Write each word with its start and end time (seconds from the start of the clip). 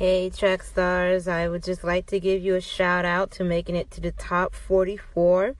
Hey, 0.00 0.30
track 0.30 0.62
stars, 0.62 1.28
I 1.28 1.46
would 1.46 1.62
just 1.62 1.84
like 1.84 2.06
to 2.06 2.18
give 2.18 2.42
you 2.42 2.54
a 2.54 2.60
shout 2.62 3.04
out 3.04 3.30
to 3.32 3.44
making 3.44 3.76
it 3.76 3.90
to 3.90 4.00
the 4.00 4.12
top 4.12 4.54
44 4.54 5.54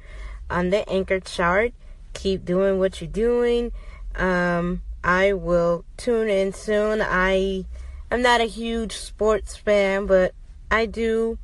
on 0.49 0.71
the 0.71 0.89
Anchor 0.89 1.21
chart. 1.21 1.75
Keep 2.15 2.47
doing 2.47 2.79
what 2.79 3.03
you're 3.03 3.11
doing. 3.11 3.71
Um, 4.17 4.81
I 5.05 5.35
will 5.35 5.85
tune 5.99 6.31
in 6.31 6.55
soon. 6.55 7.03
I 7.03 7.67
am 8.11 8.23
not 8.23 8.41
a 8.41 8.47
huge 8.47 8.97
sports 8.97 9.59
fan, 9.59 10.07
but 10.07 10.33
I 10.71 10.87
do 10.87 11.39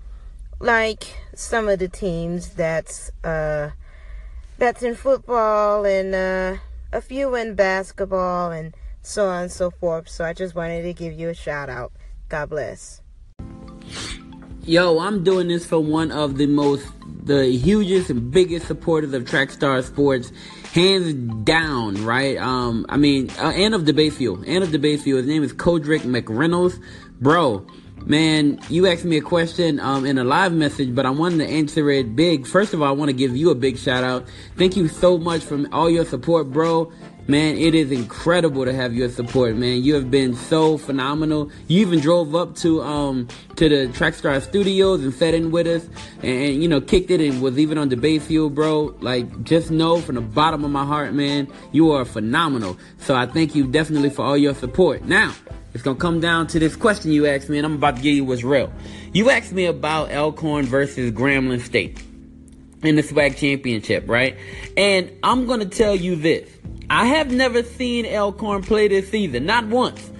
like 0.58 1.18
some 1.34 1.68
of 1.68 1.78
the 1.78 1.88
teams 1.88 2.54
that's 2.54 3.10
uh 3.22 3.72
that's 4.56 4.82
in 4.82 4.94
football 4.94 5.84
and 5.84 6.14
uh 6.14 6.56
a 6.94 7.02
few 7.02 7.34
in 7.34 7.56
basketball 7.56 8.52
and 8.52 8.74
so 9.02 9.26
on 9.26 9.42
and 9.42 9.52
so 9.52 9.70
forth. 9.70 10.08
So 10.08 10.24
I 10.24 10.32
just 10.32 10.54
wanted 10.54 10.80
to 10.84 10.94
give 10.94 11.12
you 11.12 11.28
a 11.28 11.34
shout 11.34 11.68
out. 11.68 11.92
God 12.28 12.50
bless. 12.50 13.00
Yo, 14.64 14.98
I'm 14.98 15.22
doing 15.22 15.46
this 15.46 15.64
for 15.64 15.78
one 15.78 16.10
of 16.10 16.38
the 16.38 16.46
most, 16.46 16.86
the 17.24 17.46
hugest 17.46 18.10
and 18.10 18.32
biggest 18.32 18.66
supporters 18.66 19.12
of 19.12 19.24
Trackstar 19.24 19.84
Sports, 19.84 20.32
hands 20.72 21.14
down, 21.44 22.04
right? 22.04 22.36
Um, 22.36 22.84
I 22.88 22.96
mean, 22.96 23.30
uh, 23.38 23.52
and 23.54 23.74
of 23.74 23.84
Debate 23.84 24.14
Fuel, 24.14 24.42
and 24.44 24.64
of 24.64 24.72
Debate 24.72 25.02
Fuel. 25.02 25.18
His 25.18 25.28
name 25.28 25.44
is 25.44 25.52
Kodrick 25.52 26.00
McReynolds, 26.00 26.82
bro. 27.20 27.64
Man, 28.06 28.60
you 28.68 28.86
asked 28.86 29.04
me 29.04 29.16
a 29.16 29.20
question 29.20 29.78
um, 29.78 30.04
in 30.04 30.18
a 30.18 30.24
live 30.24 30.52
message, 30.52 30.94
but 30.94 31.06
I 31.06 31.10
wanted 31.10 31.38
to 31.38 31.48
answer 31.48 31.88
it 31.90 32.14
big. 32.14 32.46
First 32.46 32.74
of 32.74 32.82
all, 32.82 32.88
I 32.88 32.92
want 32.92 33.08
to 33.08 33.16
give 33.16 33.36
you 33.36 33.50
a 33.50 33.54
big 33.54 33.78
shout 33.78 34.04
out. 34.04 34.26
Thank 34.56 34.76
you 34.76 34.88
so 34.88 35.16
much 35.16 35.42
for 35.42 35.64
all 35.72 35.88
your 35.88 36.04
support, 36.04 36.52
bro. 36.52 36.92
Man, 37.28 37.56
it 37.56 37.74
is 37.74 37.90
incredible 37.90 38.64
to 38.64 38.72
have 38.72 38.94
your 38.94 39.08
support, 39.08 39.56
man. 39.56 39.82
You 39.82 39.94
have 39.94 40.12
been 40.12 40.36
so 40.36 40.78
phenomenal. 40.78 41.50
You 41.66 41.80
even 41.80 41.98
drove 41.98 42.36
up 42.36 42.54
to 42.56 42.82
um 42.82 43.26
to 43.56 43.68
the 43.68 43.88
Trackstar 43.88 44.40
Studios 44.40 45.02
and 45.02 45.12
sat 45.12 45.34
in 45.34 45.50
with 45.50 45.66
us 45.66 45.86
and, 46.22 46.24
and, 46.24 46.62
you 46.62 46.68
know 46.68 46.80
kicked 46.80 47.10
it 47.10 47.20
and 47.20 47.42
was 47.42 47.58
even 47.58 47.78
on 47.78 47.88
Debate 47.88 48.22
Fuel, 48.22 48.48
bro. 48.48 48.94
Like 49.00 49.42
just 49.42 49.72
know 49.72 50.00
from 50.00 50.14
the 50.14 50.20
bottom 50.20 50.64
of 50.64 50.70
my 50.70 50.84
heart, 50.84 51.14
man, 51.14 51.48
you 51.72 51.90
are 51.90 52.04
phenomenal. 52.04 52.78
So 52.98 53.16
I 53.16 53.26
thank 53.26 53.56
you 53.56 53.66
definitely 53.66 54.10
for 54.10 54.24
all 54.24 54.36
your 54.36 54.54
support. 54.54 55.04
Now, 55.04 55.34
it's 55.74 55.82
gonna 55.82 55.98
come 55.98 56.20
down 56.20 56.46
to 56.48 56.60
this 56.60 56.76
question 56.76 57.10
you 57.10 57.26
asked 57.26 57.48
me, 57.48 57.58
and 57.58 57.66
I'm 57.66 57.74
about 57.74 57.96
to 57.96 58.02
give 58.02 58.14
you 58.14 58.24
what's 58.24 58.44
real. 58.44 58.72
You 59.12 59.30
asked 59.30 59.52
me 59.52 59.66
about 59.66 60.12
Alcorn 60.12 60.66
versus 60.66 61.10
Grambling 61.10 61.60
State 61.60 62.00
in 62.84 62.94
the 62.94 63.02
SWAC 63.02 63.36
championship, 63.36 64.04
right? 64.08 64.36
And 64.76 65.10
I'm 65.24 65.46
gonna 65.46 65.66
tell 65.66 65.96
you 65.96 66.14
this. 66.14 66.48
I 66.88 67.06
have 67.06 67.32
never 67.32 67.62
seen 67.62 68.06
Alcorn 68.06 68.62
play 68.62 68.88
this 68.88 69.10
season. 69.10 69.46
Not 69.46 69.66
once. 69.66 70.10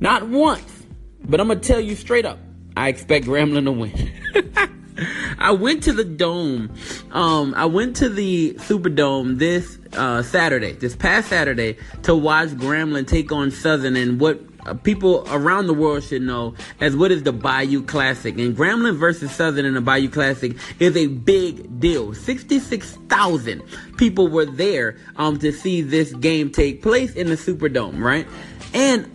Not 0.00 0.28
once. 0.28 0.84
But 1.24 1.40
I'm 1.40 1.48
going 1.48 1.60
to 1.60 1.66
tell 1.66 1.80
you 1.80 1.94
straight 1.94 2.24
up. 2.24 2.38
I 2.76 2.88
expect 2.88 3.26
Grambling 3.26 3.64
to 3.64 3.72
win. 3.72 4.78
I 5.38 5.52
went 5.52 5.82
to 5.84 5.92
the 5.92 6.04
dome. 6.04 6.72
Um, 7.10 7.54
I 7.54 7.66
went 7.66 7.96
to 7.96 8.08
the 8.08 8.54
Superdome 8.54 9.38
this 9.38 9.78
uh, 9.94 10.22
Saturday, 10.22 10.72
this 10.72 10.94
past 10.96 11.28
Saturday, 11.28 11.76
to 12.02 12.14
watch 12.14 12.50
Grambling 12.50 13.06
take 13.06 13.32
on 13.32 13.50
Southern 13.50 13.96
and 13.96 14.20
what 14.20 14.40
people 14.82 15.26
around 15.30 15.66
the 15.66 15.74
world 15.74 16.02
should 16.04 16.22
know 16.22 16.54
as 16.80 16.96
what 16.96 17.10
is 17.10 17.22
the 17.22 17.32
Bayou 17.32 17.82
Classic. 17.82 18.36
And 18.38 18.56
Grambling 18.56 18.96
versus 18.96 19.32
Southern 19.32 19.64
in 19.64 19.74
the 19.74 19.80
Bayou 19.80 20.08
Classic 20.08 20.56
is 20.78 20.96
a 20.96 21.06
big 21.06 21.80
deal. 21.80 22.14
66,000 22.14 23.62
people 23.96 24.28
were 24.28 24.46
there 24.46 24.96
um, 25.16 25.38
to 25.38 25.52
see 25.52 25.82
this 25.82 26.12
game 26.14 26.50
take 26.50 26.82
place 26.82 27.14
in 27.14 27.28
the 27.28 27.36
Superdome, 27.36 28.00
right? 28.00 28.26
And 28.74 29.10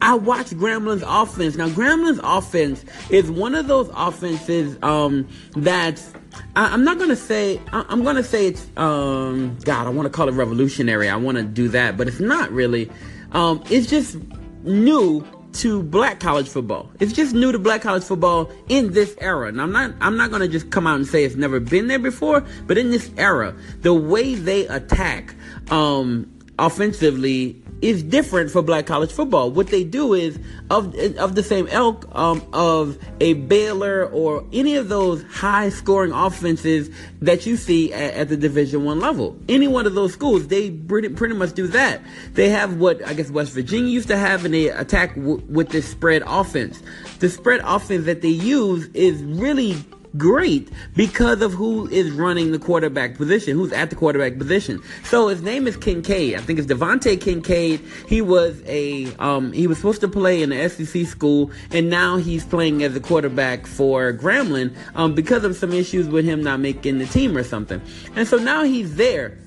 I 0.00 0.14
watched 0.14 0.54
Grambling's 0.54 1.04
offense. 1.06 1.56
Now, 1.56 1.68
Grambling's 1.68 2.20
offense 2.24 2.84
is 3.08 3.30
one 3.30 3.54
of 3.54 3.68
those 3.68 3.88
offenses 3.94 4.76
um, 4.82 5.28
that's 5.54 6.12
I, 6.56 6.74
am 6.74 6.82
not 6.82 6.98
gonna 6.98 7.14
say 7.14 7.60
I, 7.72 7.84
am 7.88 8.02
gonna 8.02 8.24
say 8.24 8.48
it's 8.48 8.66
um, 8.76 9.56
God. 9.64 9.86
I 9.86 9.90
want 9.90 10.06
to 10.06 10.10
call 10.10 10.28
it 10.28 10.32
revolutionary. 10.32 11.08
I 11.08 11.16
want 11.16 11.38
to 11.38 11.44
do 11.44 11.68
that, 11.68 11.96
but 11.96 12.08
it's 12.08 12.20
not 12.20 12.50
really. 12.50 12.90
Um, 13.32 13.62
it's 13.70 13.86
just 13.86 14.16
new 14.64 15.26
to 15.54 15.82
black 15.82 16.18
college 16.20 16.48
football. 16.48 16.90
It's 16.98 17.12
just 17.12 17.34
new 17.34 17.52
to 17.52 17.58
black 17.58 17.82
college 17.82 18.04
football 18.04 18.50
in 18.68 18.92
this 18.92 19.14
era. 19.20 19.48
And 19.48 19.60
I'm 19.60 19.72
not 19.72 19.94
I'm 20.00 20.16
not 20.16 20.30
going 20.30 20.42
to 20.42 20.48
just 20.48 20.70
come 20.70 20.86
out 20.86 20.96
and 20.96 21.06
say 21.06 21.24
it's 21.24 21.36
never 21.36 21.60
been 21.60 21.88
there 21.88 21.98
before, 21.98 22.44
but 22.66 22.78
in 22.78 22.90
this 22.90 23.10
era, 23.16 23.54
the 23.80 23.94
way 23.94 24.34
they 24.34 24.66
attack 24.66 25.34
um 25.70 26.30
offensively 26.58 27.61
is 27.82 28.02
different 28.02 28.50
for 28.50 28.62
black 28.62 28.86
college 28.86 29.10
football. 29.10 29.50
What 29.50 29.66
they 29.66 29.84
do 29.84 30.14
is 30.14 30.38
of 30.70 30.94
of 31.18 31.34
the 31.34 31.42
same 31.42 31.66
ilk 31.68 32.08
um, 32.12 32.42
of 32.52 32.96
a 33.20 33.34
Baylor 33.34 34.06
or 34.06 34.46
any 34.52 34.76
of 34.76 34.88
those 34.88 35.22
high 35.24 35.68
scoring 35.68 36.12
offenses 36.12 36.88
that 37.20 37.44
you 37.44 37.56
see 37.56 37.92
at, 37.92 38.14
at 38.14 38.28
the 38.28 38.36
Division 38.36 38.84
One 38.84 39.00
level. 39.00 39.36
Any 39.48 39.68
one 39.68 39.86
of 39.86 39.94
those 39.94 40.12
schools, 40.12 40.46
they 40.46 40.70
pretty, 40.70 41.08
pretty 41.08 41.34
much 41.34 41.52
do 41.52 41.66
that. 41.68 42.00
They 42.34 42.48
have 42.48 42.76
what 42.76 43.06
I 43.06 43.14
guess 43.14 43.30
West 43.30 43.52
Virginia 43.52 43.90
used 43.90 44.08
to 44.08 44.16
have, 44.16 44.44
and 44.44 44.54
they 44.54 44.68
attack 44.68 45.16
w- 45.16 45.42
with 45.48 45.70
this 45.70 45.88
spread 45.88 46.22
offense. 46.24 46.80
The 47.18 47.28
spread 47.28 47.60
offense 47.64 48.06
that 48.06 48.22
they 48.22 48.28
use 48.28 48.86
is 48.94 49.22
really 49.22 49.76
great 50.16 50.70
because 50.96 51.40
of 51.40 51.52
who 51.52 51.88
is 51.88 52.10
running 52.10 52.52
the 52.52 52.58
quarterback 52.58 53.16
position, 53.16 53.56
who's 53.56 53.72
at 53.72 53.90
the 53.90 53.96
quarterback 53.96 54.38
position. 54.38 54.82
So 55.04 55.28
his 55.28 55.42
name 55.42 55.66
is 55.66 55.76
Kincade. 55.76 56.36
I 56.36 56.40
think 56.40 56.58
it's 56.58 56.70
DeVante 56.70 57.16
Kincade. 57.16 57.80
He 58.08 58.20
was 58.20 58.62
a 58.66 59.14
um, 59.16 59.52
he 59.52 59.66
was 59.66 59.78
supposed 59.78 60.00
to 60.02 60.08
play 60.08 60.42
in 60.42 60.50
the 60.50 60.68
SEC 60.68 61.06
school, 61.06 61.50
and 61.70 61.88
now 61.90 62.16
he's 62.16 62.44
playing 62.44 62.82
as 62.82 62.94
a 62.96 63.00
quarterback 63.00 63.66
for 63.66 64.12
Grambling 64.12 64.74
um, 64.94 65.14
because 65.14 65.44
of 65.44 65.56
some 65.56 65.72
issues 65.72 66.08
with 66.08 66.24
him 66.24 66.42
not 66.42 66.60
making 66.60 66.98
the 66.98 67.06
team 67.06 67.36
or 67.36 67.44
something. 67.44 67.80
And 68.14 68.26
so 68.26 68.36
now 68.36 68.64
he's 68.64 68.96
there 68.96 69.38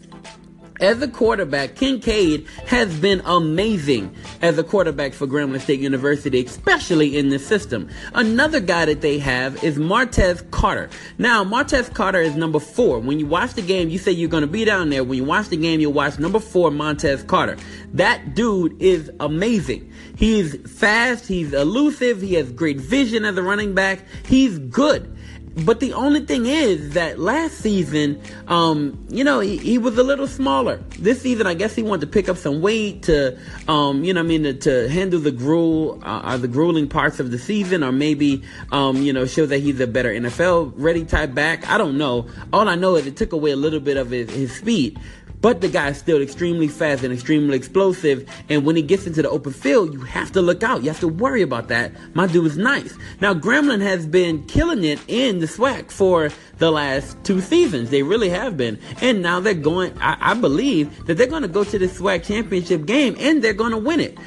as 0.82 1.02
a 1.02 1.08
quarterback, 1.08 1.76
Kincade 1.76 2.48
has 2.68 3.00
been 3.00 3.22
amazing 3.26 4.14
as 4.42 4.58
a 4.58 4.64
quarterback 4.64 5.14
for 5.14 5.26
Grambling 5.26 5.62
State 5.62 5.80
University, 5.80 6.44
especially 6.46 7.18
in 7.18 7.30
this 7.30 7.46
system. 7.46 7.90
Another 8.14 8.60
guy 8.60 8.86
that 8.86 9.02
they 9.02 9.20
have 9.20 9.64
is 9.64 9.78
Martez 9.78 10.50
Carter. 10.52 10.90
Now, 11.18 11.44
Martez 11.44 11.94
Carter 11.94 12.20
is 12.20 12.36
number 12.36 12.60
four. 12.60 13.00
When 13.00 13.20
you 13.20 13.26
watch 13.26 13.54
the 13.54 13.62
game, 13.62 13.90
you 13.90 13.98
say 13.98 14.12
you're 14.12 14.30
going 14.30 14.42
to 14.42 14.48
be 14.48 14.66
down 14.66 14.90
there. 14.90 15.04
When 15.04 15.18
you 15.18 15.24
watch 15.24 15.48
the 15.50 15.58
game, 15.58 15.80
you'll 15.80 15.94
watch 15.94 16.20
number 16.20 16.40
four, 16.40 16.72
Martez 16.72 17.26
Carter. 17.26 17.58
That 17.94 18.36
dude 18.36 18.82
is 18.82 19.10
amazing. 19.20 19.92
He's 20.18 20.56
fast, 20.70 21.28
he's 21.28 21.54
elusive, 21.54 22.22
he 22.22 22.34
has 22.36 22.52
great 22.52 22.78
vision 22.78 23.26
as 23.26 23.38
a 23.38 23.44
running 23.44 23.74
back. 23.74 24.04
He's 24.26 24.60
good. 24.60 25.16
But 25.64 25.80
the 25.80 25.94
only 25.94 26.20
thing 26.20 26.48
is 26.48 26.96
that 26.96 27.18
last 27.18 27.60
season, 27.60 28.22
um, 28.48 29.06
you 29.10 29.24
know, 29.24 29.40
he, 29.40 29.56
he, 29.58 29.78
was 29.78 29.98
a 29.98 30.04
little 30.04 30.28
smaller. 30.28 30.78
This 31.00 31.22
season, 31.22 31.48
I 31.48 31.54
guess 31.54 31.74
he 31.74 31.82
wanted 31.82 32.02
to 32.02 32.08
pick 32.08 32.28
up 32.28 32.36
some 32.36 32.62
weight 32.62 33.04
to, 33.04 33.40
um, 33.70 34.04
you 34.04 34.14
know, 34.14 34.20
I 34.20 34.24
mean, 34.24 34.44
to, 34.44 34.54
to 34.54 34.90
handle 34.90 35.20
the 35.20 35.32
gruel, 35.32 36.02
uh, 36.04 36.36
the 36.36 36.50
grueling 36.50 36.90
parts 36.90 37.22
of 37.22 37.32
the 37.32 37.38
season, 37.38 37.86
or 37.86 37.94
maybe, 37.94 38.44
um, 38.74 38.98
you 38.98 39.14
know, 39.14 39.26
show 39.26 39.46
that 39.46 39.60
he's 39.60 39.80
a 39.80 39.88
better 39.88 40.12
NFL 40.14 40.74
ready 40.76 41.06
type 41.06 41.34
back. 41.34 41.66
I 41.70 41.78
don't 41.78 41.98
know. 41.98 42.28
All 42.52 42.68
I 42.68 42.76
know 42.76 42.98
is 42.98 43.08
it 43.08 43.16
took 43.16 43.32
away 43.32 43.52
a 43.52 43.56
little 43.56 43.80
bit 43.80 43.96
of 43.96 44.12
his, 44.12 44.30
his 44.32 44.54
speed. 44.54 45.00
But 45.46 45.62
the 45.62 45.70
guy 45.70 45.90
is 45.90 46.00
still 46.00 46.24
extremely 46.24 46.68
fast 46.68 47.04
and 47.04 47.14
extremely 47.14 47.56
explosive. 47.56 48.28
And 48.50 48.66
when 48.66 48.76
he 48.76 48.82
gets 48.82 49.06
into 49.06 49.22
the 49.22 49.30
open 49.30 49.54
field, 49.54 49.94
you 49.94 50.00
have 50.00 50.32
to 50.32 50.42
look 50.42 50.64
out. 50.64 50.82
You 50.82 50.90
have 50.90 51.00
to 51.02 51.08
worry 51.08 51.44
about 51.44 51.68
that. 51.68 51.92
My 52.16 52.26
dude 52.26 52.48
is 52.48 52.58
nice. 52.58 52.98
Now, 53.22 53.36
Grambling 53.36 53.82
has 53.82 54.08
been 54.08 54.44
killing 54.48 54.84
it 54.84 55.00
in 55.08 55.38
the 55.38 55.46
SWAC 55.46 55.92
for 55.92 56.32
the 56.58 56.72
last 56.72 57.24
two 57.24 57.42
seasons. 57.42 57.92
They 57.92 58.02
really 58.02 58.30
have 58.30 58.58
been. 58.58 58.80
And 59.02 59.22
now 59.22 59.40
they're 59.40 59.54
going, 59.54 59.96
I, 60.02 60.32
I 60.32 60.34
believe 60.34 61.06
that 61.06 61.14
they're 61.14 61.28
going 61.28 61.44
to 61.44 61.48
go 61.48 61.64
to 61.64 61.78
the 61.78 61.86
SWAC 61.86 62.24
championship 62.24 62.88
game 62.88 63.16
and 63.20 63.44
they're 63.44 63.54
going 63.54 63.70
to 63.70 63.78
win 63.78 64.00
it. 64.00 64.18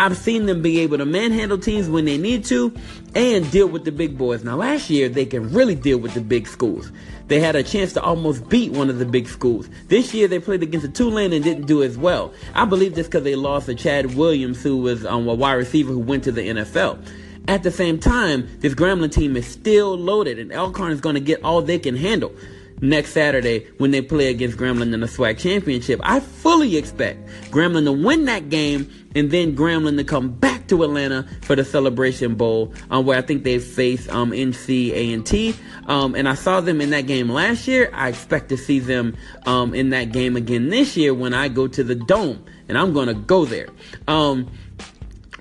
I've 0.00 0.16
seen 0.16 0.46
them 0.46 0.62
be 0.62 0.78
able 0.80 0.98
to 0.98 1.04
manhandle 1.04 1.58
teams 1.58 1.88
when 1.88 2.04
they 2.04 2.18
need 2.18 2.44
to 2.46 2.72
and 3.16 3.50
deal 3.50 3.66
with 3.66 3.84
the 3.84 3.90
big 3.90 4.16
boys. 4.16 4.44
Now, 4.44 4.54
last 4.54 4.90
year, 4.90 5.08
they 5.08 5.26
can 5.26 5.52
really 5.52 5.74
deal 5.74 5.98
with 5.98 6.14
the 6.14 6.20
big 6.20 6.46
schools. 6.46 6.92
They 7.26 7.40
had 7.40 7.56
a 7.56 7.64
chance 7.64 7.92
to 7.94 8.02
almost 8.02 8.48
beat 8.48 8.72
one 8.72 8.90
of 8.90 8.98
the 8.98 9.04
big 9.04 9.26
schools. 9.26 9.68
This 9.88 10.14
year, 10.14 10.28
they 10.28 10.38
played 10.38 10.62
against 10.62 10.86
a 10.86 10.88
Tulane 10.88 11.32
and 11.32 11.42
didn't 11.42 11.66
do 11.66 11.82
as 11.82 11.98
well. 11.98 12.32
I 12.54 12.64
believe 12.64 12.94
this 12.94 13.08
because 13.08 13.24
they 13.24 13.34
lost 13.34 13.66
to 13.66 13.74
Chad 13.74 14.14
Williams, 14.14 14.62
who 14.62 14.76
was 14.76 15.04
um, 15.04 15.26
a 15.26 15.34
wide 15.34 15.54
receiver 15.54 15.92
who 15.92 15.98
went 15.98 16.22
to 16.24 16.32
the 16.32 16.42
NFL. 16.42 17.04
At 17.48 17.64
the 17.64 17.70
same 17.70 17.98
time, 17.98 18.48
this 18.60 18.74
Grambling 18.74 19.10
team 19.10 19.36
is 19.36 19.46
still 19.46 19.96
loaded, 19.98 20.38
and 20.38 20.52
Alcorn 20.52 20.92
is 20.92 21.00
going 21.00 21.14
to 21.14 21.20
get 21.20 21.42
all 21.42 21.60
they 21.60 21.78
can 21.78 21.96
handle 21.96 22.32
next 22.80 23.12
Saturday 23.12 23.66
when 23.78 23.90
they 23.90 24.02
play 24.02 24.28
against 24.28 24.56
Grambling 24.56 24.92
in 24.92 25.00
the 25.00 25.06
SWAC 25.06 25.38
championship. 25.38 26.00
I 26.02 26.20
fully 26.20 26.76
expect 26.76 27.26
Grambling 27.50 27.84
to 27.84 27.92
win 27.92 28.24
that 28.26 28.48
game 28.48 28.90
and 29.14 29.30
then 29.30 29.56
Grambling 29.56 29.96
to 29.96 30.04
come 30.04 30.30
back 30.30 30.68
to 30.68 30.82
Atlanta 30.82 31.26
for 31.42 31.56
the 31.56 31.64
Celebration 31.64 32.34
Bowl, 32.34 32.72
um, 32.90 33.06
where 33.06 33.18
I 33.18 33.22
think 33.22 33.44
they 33.44 33.58
face 33.58 34.08
um, 34.08 34.30
NC 34.30 34.92
A&T. 34.92 35.54
Um, 35.86 36.14
and 36.14 36.28
I 36.28 36.34
saw 36.34 36.60
them 36.60 36.80
in 36.80 36.90
that 36.90 37.06
game 37.06 37.28
last 37.30 37.66
year. 37.66 37.90
I 37.92 38.08
expect 38.08 38.50
to 38.50 38.56
see 38.56 38.78
them 38.78 39.16
um, 39.46 39.74
in 39.74 39.90
that 39.90 40.12
game 40.12 40.36
again 40.36 40.68
this 40.68 40.96
year 40.96 41.14
when 41.14 41.34
I 41.34 41.48
go 41.48 41.66
to 41.68 41.82
the 41.82 41.94
Dome, 41.94 42.44
and 42.68 42.76
I'm 42.76 42.92
going 42.92 43.08
to 43.08 43.14
go 43.14 43.44
there. 43.44 43.68
Um, 44.06 44.50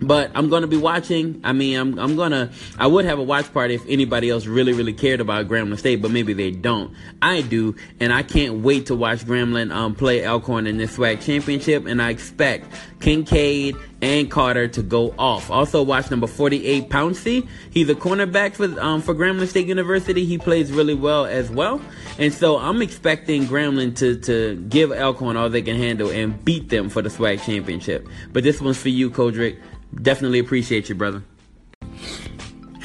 but 0.01 0.31
I'm 0.35 0.49
gonna 0.49 0.67
be 0.67 0.77
watching. 0.77 1.41
I 1.43 1.53
mean, 1.53 1.77
I'm 1.77 1.99
I'm 1.99 2.15
gonna. 2.15 2.51
I 2.77 2.87
would 2.87 3.05
have 3.05 3.19
a 3.19 3.23
watch 3.23 3.51
party 3.53 3.75
if 3.75 3.85
anybody 3.87 4.29
else 4.29 4.45
really 4.45 4.73
really 4.73 4.93
cared 4.93 5.21
about 5.21 5.47
Grambling 5.47 5.79
State, 5.79 6.01
but 6.01 6.11
maybe 6.11 6.33
they 6.33 6.51
don't. 6.51 6.93
I 7.21 7.41
do, 7.41 7.75
and 7.99 8.13
I 8.13 8.23
can't 8.23 8.61
wait 8.61 8.87
to 8.87 8.95
watch 8.95 9.25
Grambling 9.25 9.71
um, 9.71 9.95
play 9.95 10.25
Alcorn 10.25 10.67
in 10.67 10.77
this 10.77 10.97
SWAC 10.97 11.21
championship, 11.21 11.85
and 11.85 12.01
I 12.01 12.11
expect 12.11 12.71
Kincade 12.99 13.79
and 14.01 14.29
Carter 14.29 14.67
to 14.67 14.81
go 14.81 15.13
off. 15.17 15.49
Also, 15.49 15.81
watch 15.81 16.11
number 16.11 16.27
48 16.27 16.89
Pouncey. 16.89 17.47
He's 17.71 17.89
a 17.89 17.95
cornerback 17.95 18.55
for 18.55 18.79
um, 18.79 19.01
for 19.01 19.15
Grambling 19.15 19.47
State 19.47 19.67
University. 19.67 20.25
He 20.25 20.37
plays 20.37 20.71
really 20.71 20.93
well 20.93 21.25
as 21.25 21.49
well, 21.49 21.81
and 22.17 22.33
so 22.33 22.57
I'm 22.57 22.81
expecting 22.81 23.45
Grambling 23.45 23.95
to 23.97 24.17
to 24.21 24.55
give 24.69 24.91
Alcorn 24.91 25.37
all 25.37 25.49
they 25.49 25.61
can 25.61 25.77
handle 25.77 26.09
and 26.09 26.43
beat 26.43 26.69
them 26.69 26.89
for 26.89 27.01
the 27.01 27.09
SWAC 27.09 27.43
championship. 27.43 28.07
But 28.33 28.43
this 28.43 28.61
one's 28.61 28.77
for 28.77 28.89
you, 28.89 29.09
Kodrick. 29.09 29.59
Definitely 30.01 30.39
appreciate 30.39 30.89
you, 30.89 30.95
brother. 30.95 31.23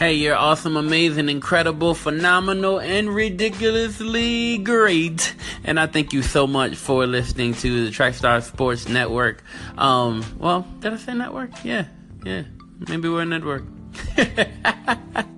Hey, 0.03 0.15
you're 0.15 0.35
awesome, 0.35 0.76
amazing, 0.76 1.29
incredible, 1.29 1.94
phenomenal, 1.94 2.81
and 2.81 3.15
ridiculously 3.15 4.58
great. 4.58 5.32
And 5.64 5.79
I 5.79 5.87
thank 5.87 6.12
you 6.12 6.23
so 6.23 6.47
much 6.47 6.75
for 6.75 7.06
listening 7.06 7.55
to 7.55 7.85
the 7.85 7.91
Trackstar 7.91 8.43
Sports 8.43 8.88
Network. 8.88 9.43
Um, 9.79 10.25
well, 10.38 10.67
did 10.81 10.93
I 10.93 10.97
say 10.97 11.14
network? 11.14 11.50
Yeah, 11.64 11.87
yeah. 12.25 12.43
Maybe 12.88 13.09
we're 13.09 13.23
a 13.23 13.26
network. 13.26 13.64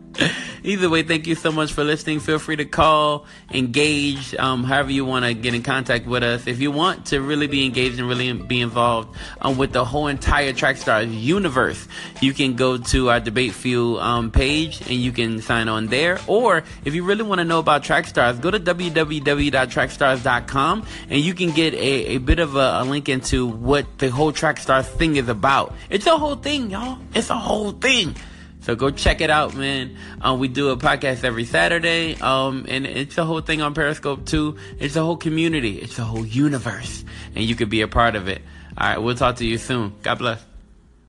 Either 0.64 0.88
way, 0.88 1.02
thank 1.02 1.26
you 1.26 1.34
so 1.34 1.52
much 1.52 1.74
for 1.74 1.84
listening. 1.84 2.20
Feel 2.20 2.38
free 2.38 2.56
to 2.56 2.64
call, 2.64 3.26
engage, 3.52 4.34
um, 4.36 4.64
however 4.64 4.90
you 4.90 5.04
want 5.04 5.26
to 5.26 5.34
get 5.34 5.54
in 5.54 5.62
contact 5.62 6.06
with 6.06 6.22
us. 6.22 6.46
If 6.46 6.58
you 6.58 6.70
want 6.70 7.04
to 7.06 7.20
really 7.20 7.48
be 7.48 7.66
engaged 7.66 7.98
and 7.98 8.08
really 8.08 8.32
be 8.32 8.62
involved 8.62 9.14
um, 9.42 9.58
with 9.58 9.72
the 9.72 9.84
whole 9.84 10.06
entire 10.06 10.54
Trackstar 10.54 11.06
universe, 11.06 11.86
you 12.22 12.32
can 12.32 12.56
go 12.56 12.78
to 12.78 13.10
our 13.10 13.20
Debate 13.20 13.52
Fuel 13.52 14.00
um, 14.00 14.30
page 14.30 14.80
and 14.80 14.92
you 14.92 15.12
can 15.12 15.42
sign 15.42 15.68
on 15.68 15.88
there. 15.88 16.18
Or 16.26 16.64
if 16.82 16.94
you 16.94 17.04
really 17.04 17.24
want 17.24 17.40
to 17.40 17.44
know 17.44 17.58
about 17.58 17.84
Trackstars, 17.84 18.40
go 18.40 18.50
to 18.50 18.58
www.trackstars.com 18.58 20.86
and 21.10 21.20
you 21.20 21.34
can 21.34 21.50
get 21.50 21.74
a, 21.74 22.14
a 22.14 22.16
bit 22.16 22.38
of 22.38 22.56
a, 22.56 22.80
a 22.80 22.84
link 22.84 23.10
into 23.10 23.46
what 23.46 23.98
the 23.98 24.08
whole 24.08 24.32
Trackstars 24.32 24.86
thing 24.86 25.16
is 25.16 25.28
about. 25.28 25.74
It's 25.90 26.06
a 26.06 26.16
whole 26.16 26.36
thing, 26.36 26.70
y'all. 26.70 26.98
It's 27.14 27.28
a 27.28 27.36
whole 27.36 27.72
thing. 27.72 28.16
So 28.64 28.74
go 28.74 28.90
check 28.90 29.20
it 29.20 29.28
out, 29.28 29.54
man. 29.54 29.94
Um, 30.22 30.38
we 30.38 30.48
do 30.48 30.70
a 30.70 30.76
podcast 30.78 31.22
every 31.22 31.44
Saturday, 31.44 32.14
um, 32.16 32.64
and 32.66 32.86
it's 32.86 33.18
a 33.18 33.24
whole 33.24 33.42
thing 33.42 33.60
on 33.60 33.74
Periscope 33.74 34.24
too. 34.24 34.56
It's 34.78 34.96
a 34.96 35.02
whole 35.02 35.18
community. 35.18 35.76
It's 35.76 35.98
a 35.98 36.04
whole 36.04 36.24
universe, 36.24 37.04
and 37.34 37.44
you 37.44 37.56
could 37.56 37.68
be 37.68 37.82
a 37.82 37.88
part 37.88 38.16
of 38.16 38.26
it. 38.26 38.40
All 38.78 38.88
right, 38.88 38.98
we'll 38.98 39.16
talk 39.16 39.36
to 39.36 39.46
you 39.46 39.58
soon. 39.58 39.92
God 40.02 40.16
bless. 40.16 40.53